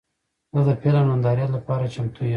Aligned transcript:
زه 0.53 0.61
د 0.67 0.69
فلم 0.81 1.05
نندارې 1.11 1.45
لپاره 1.55 1.91
چمتو 1.93 2.21
یم. 2.25 2.29